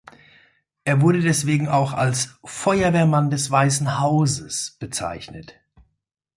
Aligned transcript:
Er 0.83 1.01
wurde 1.01 1.21
deswegen 1.21 1.67
auch 1.67 1.93
als 1.93 2.39
„Feuerwehrmann 2.43 3.29
des 3.29 3.51
Weißen 3.51 3.99
Hauses“ 3.99 4.75
bezeichnet. 4.79 5.53